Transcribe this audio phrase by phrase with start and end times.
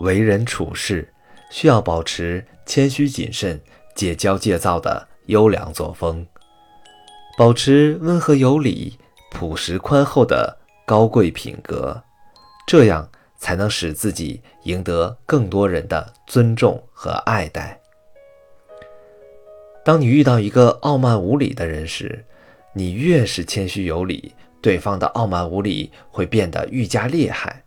[0.00, 1.12] 为人处事
[1.50, 3.60] 需要保持谦虚谨慎、
[3.94, 6.26] 戒骄戒躁的优良作风，
[7.36, 8.98] 保持温和有礼、
[9.30, 12.02] 朴实宽厚的高贵品格，
[12.66, 17.80] 这样才能使自己赢得更多人的尊重和爱戴。
[19.84, 22.24] 当你遇到一个傲慢无礼的人时，
[22.72, 27.62] 你越是谦虚有礼，对方的傲慢无礼会变得愈加厉害。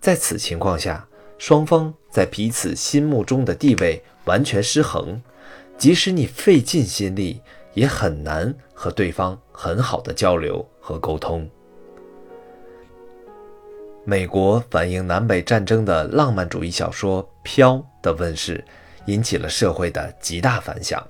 [0.00, 1.06] 在此情况下，
[1.38, 5.22] 双方在彼此心目中的地位完全失衡，
[5.78, 7.40] 即使你费尽心力，
[7.74, 11.48] 也很难和对方很好的交流和沟通。
[14.04, 18.64] 美国反映南北战争的浪漫主义小说《飘》的问世，
[19.06, 21.06] 引起了社会的极大反响。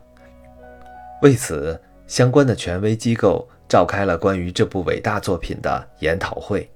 [1.23, 6.69] 为此，相关的权威机构召开了关于这部伟大作品的研讨会。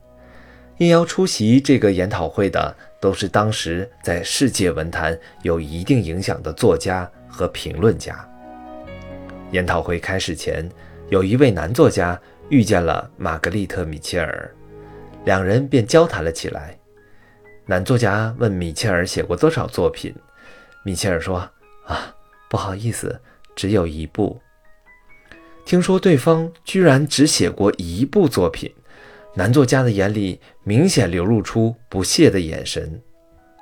[0.79, 8.25] 应邀出席这个研讨会的，都是当时在世界文坛有一定影响的作家和评论家。
[9.51, 10.71] 研讨会开始前，
[11.09, 12.17] 有一位男作家
[12.49, 14.49] 遇见了玛格丽特·米切尔，
[15.25, 16.79] 两人便交谈了起来。
[17.67, 20.15] 男作家问米切尔写过多少作品，
[20.85, 21.39] 米切尔说
[21.87, 22.15] ：“啊，
[22.49, 23.21] 不好意思。”
[23.57, 24.41] 只有一部。
[25.67, 28.73] 听说对方居然只写过一部作品，
[29.35, 33.01] 男作家的眼里明显流露出不屑的眼神。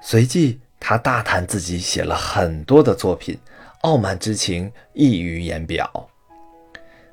[0.03, 3.39] 随即，他大谈自己写了很多的作品，
[3.83, 6.09] 傲慢之情溢于言表。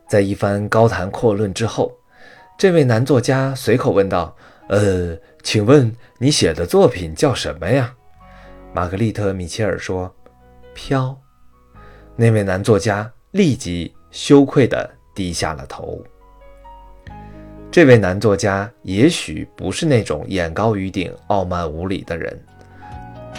[0.07, 1.91] 在一番高谈阔论之后，
[2.57, 4.35] 这位男作家随口问道
[4.69, 7.93] ：“呃，请问你写的作品叫什么呀？”
[8.73, 10.11] 玛格丽特·米切尔说
[10.73, 11.15] ：“飘。”
[12.15, 16.01] 那位男作家立即羞愧地低下了头。
[17.69, 22.39] 这位男作家也许不是那种眼高于顶、傲慢无礼的人，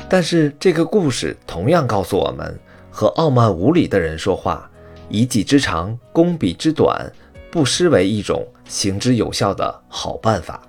[0.08, 2.56] 但是这个故事同样告诉我们：
[2.90, 4.70] 和傲慢无礼的人说话，
[5.08, 7.10] 以己之长攻彼之短，
[7.50, 10.62] 不失为一种行之有效的好办法。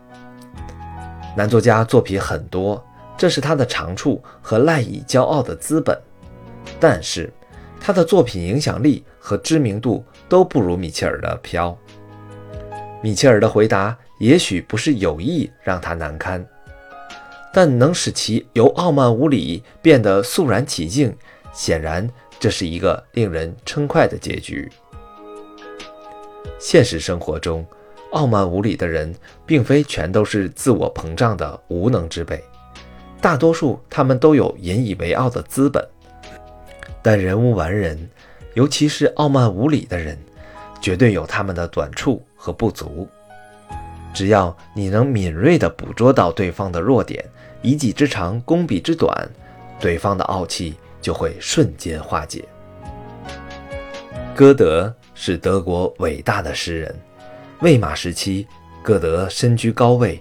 [1.37, 2.83] 男作家作品很多，
[3.17, 5.95] 这是他的长处和赖以骄傲的资本，
[6.79, 7.31] 但是。
[7.81, 11.69] 他的作品影响力和知名度都不如米切尔的《飘》。
[13.01, 16.45] 米切尔的回答也许不是有意让他难堪，
[17.53, 21.15] 但能使其由傲慢无礼变得肃然起敬，
[21.53, 22.07] 显然
[22.39, 24.69] 这是一个令人称快的结局。
[26.59, 27.65] 现实生活中，
[28.11, 29.15] 傲慢无礼的人
[29.45, 32.43] 并非全都是自我膨胀的无能之辈，
[33.21, 35.81] 大多数他们都有引以为傲的资本。
[37.01, 37.97] 但人无完人，
[38.55, 40.17] 尤其是傲慢无礼的人，
[40.81, 43.07] 绝对有他们的短处和不足。
[44.11, 47.23] 只要你能敏锐地捕捉到对方的弱点，
[47.61, 49.29] 以己之长攻彼之短，
[49.79, 52.43] 对方的傲气就会瞬间化解。
[54.35, 56.99] 歌德是德国伟大的诗人，
[57.59, 58.47] 魏玛时期，
[58.81, 60.19] 歌德身居高位，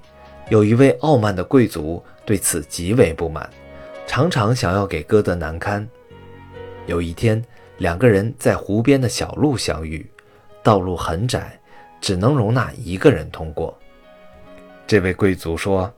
[0.50, 3.48] 有一位傲慢的贵族对此极为不满，
[4.06, 5.88] 常常想要给歌德难堪。
[6.86, 7.42] 有一天，
[7.78, 10.04] 两个人在湖边的小路相遇，
[10.62, 11.58] 道路很窄，
[12.00, 13.76] 只能容纳一个人通过。
[14.86, 15.92] 这位贵族说：“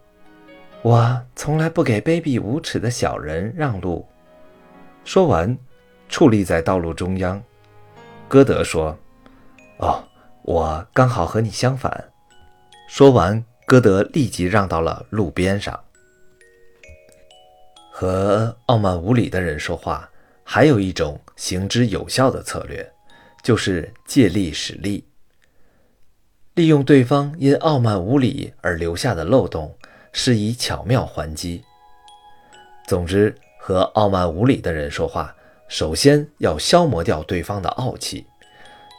[0.83, 4.07] 我从来不给卑鄙无耻的小人让路。”
[5.05, 5.57] 说完，
[6.09, 7.43] 矗立在道路中央。
[8.29, 8.97] 歌德说
[9.79, 10.03] ：“哦，
[10.43, 12.13] 我刚好和你相反。”
[12.89, 15.79] 说完，歌德立即让到了路边上。
[17.93, 20.09] 和傲慢无礼的人说话。
[20.43, 22.93] 还有一种行之有效的策略，
[23.41, 25.07] 就是借力使力，
[26.61, 29.75] 利用对方因傲慢无礼而留下的漏洞，
[30.13, 31.65] 施以巧妙还击。
[32.87, 35.35] 总之，和傲慢无礼的人说话，
[35.69, 38.27] 首先要消磨掉对方的傲气。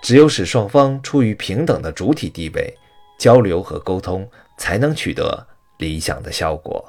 [0.02, 2.76] 只有使双方处于平等的主体地位，
[3.20, 5.46] 交流和沟通才能取得
[5.78, 6.84] 理想的效果。